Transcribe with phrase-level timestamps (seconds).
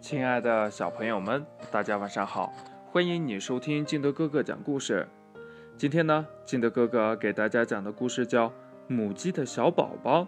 [0.00, 2.52] 亲爱的小朋友们，大家晚上好！
[2.90, 5.08] 欢迎你收听金德哥哥讲故事。
[5.76, 8.48] 今天呢，金德哥哥给大家讲的故事叫
[8.86, 10.22] 《母鸡的小宝宝》。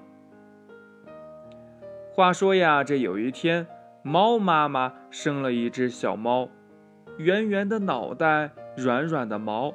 [2.12, 3.66] 话说呀，这有一天，
[4.02, 6.48] 猫妈妈生了一只小猫，
[7.16, 9.72] 圆圆的脑袋，软软的毛，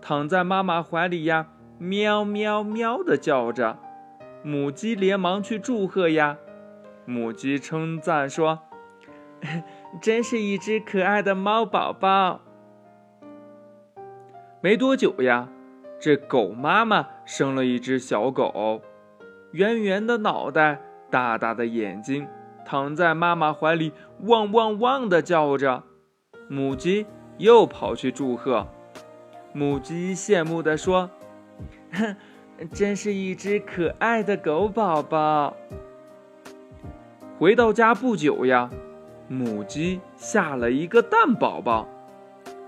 [0.00, 1.48] 躺在妈妈怀里呀，
[1.78, 3.78] 喵喵喵的叫着。
[4.44, 6.38] 母鸡连忙去祝贺呀，
[7.04, 8.60] 母鸡称赞说。
[10.00, 12.40] 真是一只可爱的猫宝宝。
[14.60, 15.48] 没多久呀，
[16.00, 18.80] 这狗妈妈生了一只小狗，
[19.52, 20.80] 圆圆的脑袋，
[21.10, 22.26] 大大的眼睛，
[22.64, 25.82] 躺在妈妈怀里，汪汪汪的叫着。
[26.48, 27.06] 母鸡
[27.38, 28.66] 又跑去祝贺，
[29.52, 31.10] 母鸡羡慕的说
[31.92, 32.16] ：“哼，
[32.72, 35.54] 真是一只可爱的狗宝宝。”
[37.38, 38.70] 回到家不久呀。
[39.28, 41.88] 母鸡下了一个蛋宝宝，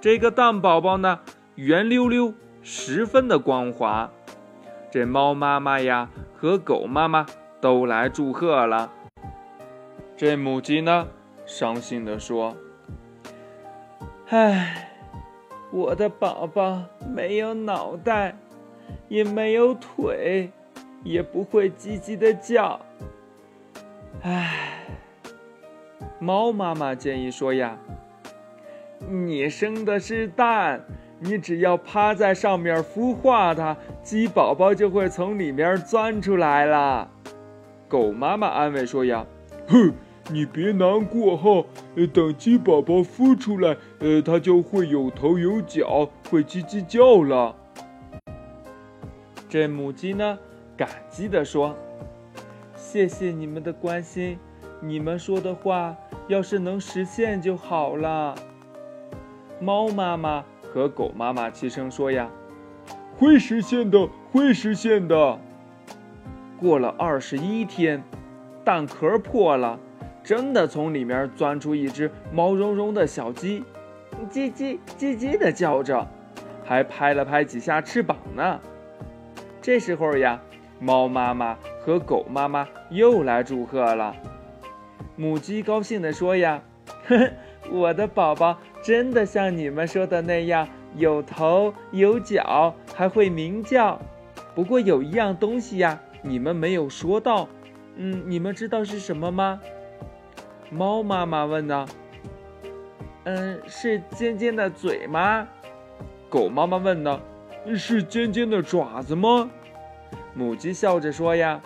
[0.00, 1.20] 这个蛋宝宝呢，
[1.56, 4.10] 圆溜溜，十分的光滑。
[4.90, 7.26] 这猫妈妈呀和狗妈妈
[7.60, 8.90] 都来祝贺了。
[10.16, 11.08] 这母鸡呢，
[11.44, 12.56] 伤心的说
[14.30, 14.90] ：“唉，
[15.70, 18.36] 我的宝宝没有脑袋，
[19.08, 20.50] 也没有腿，
[21.04, 22.80] 也不会叽叽的叫。
[24.22, 24.72] 唉。”
[26.18, 27.78] 猫妈妈建议说：“呀，
[29.10, 30.80] 你生的是蛋，
[31.20, 37.10] 你只要趴在上面孵化它，鸡宝宝就会从里面钻出来了。”
[37.86, 39.26] 狗妈妈安慰说：“呀，
[39.68, 39.92] 哼，
[40.30, 41.64] 你别难过哈，
[42.14, 47.54] 等鸡宝宝孵出来，呃，它就会有头有脚，会叽叽叫了。”
[49.48, 50.38] 这母鸡呢，
[50.76, 51.76] 感激地说
[52.74, 54.38] ：“谢谢你们的关心。”
[54.80, 55.96] 你们说的话
[56.28, 58.34] 要是能实现就好了。
[59.60, 62.28] 猫妈妈和狗妈妈齐声说：“呀，
[63.16, 65.38] 会实现的，会实现的。”
[66.60, 68.02] 过了二十一天，
[68.64, 69.78] 蛋壳破了，
[70.22, 73.64] 真的从里面钻出一只毛茸茸的小鸡，
[74.30, 76.06] 叽叽叽叽的叫着，
[76.64, 78.60] 还拍了拍几下翅膀呢。
[79.62, 80.40] 这时候呀，
[80.78, 84.14] 猫妈妈和狗妈妈又来祝贺了。
[85.16, 86.62] 母鸡高兴地说：“呀，
[87.08, 87.30] 呵呵，
[87.70, 93.98] 我的宝宝真的像你们说的那样，有头有脚，还会鸣叫。
[94.54, 97.48] 不过有一样东西呀，你们没有说到。
[97.96, 99.60] 嗯，你们知道是什么吗？”
[100.70, 101.86] 猫妈妈问呢。
[103.24, 105.48] “嗯，是尖尖的嘴吗？”
[106.28, 107.20] 狗妈妈问呢。
[107.74, 109.50] “是尖尖的爪子吗？”
[110.34, 111.62] 母鸡笑着说：“呀，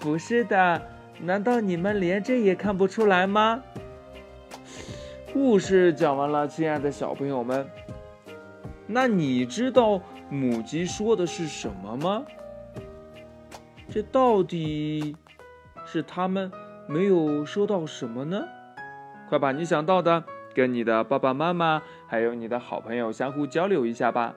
[0.00, 0.80] 不是的。”
[1.22, 3.62] 难道你们连这也看不出来吗？
[5.32, 7.68] 故事讲完了，亲爱的小朋友们，
[8.86, 12.24] 那你知道母鸡说的是什么吗？
[13.88, 15.14] 这到底
[15.84, 16.50] 是他们
[16.88, 18.42] 没有说到什么呢？
[19.28, 24.34] 快把你想到的跟你的爸爸妈妈还有你的好朋友相互交流一下吧。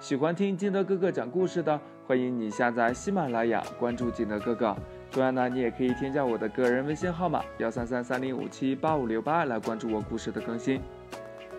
[0.00, 4.74] 喜欢听金德哥哥讲故事的，欢迎你下载喜马拉雅，关注金德哥哥。
[5.12, 10.80] 同样呢，你也可以添加我的个人微信号码幺三三三零五七八五六八来关注我故事的更新。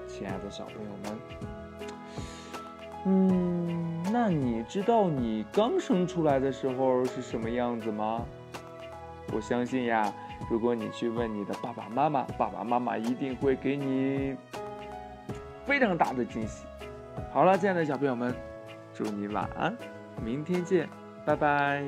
[0.08, 1.20] 亲爱的小朋友们，
[3.06, 8.26] 嗯，那你知道你刚生出来的时候是什么样子吗？
[9.32, 10.12] 我相信呀，
[10.50, 14.36] 如果你去问你的爸爸妈妈，爸爸妈妈一定会给你
[15.66, 16.66] 非常大的惊喜。
[17.32, 18.34] 好了，亲爱的小朋友们，
[18.94, 19.76] 祝你晚安，
[20.24, 20.90] 明天见，
[21.24, 21.84] 拜拜。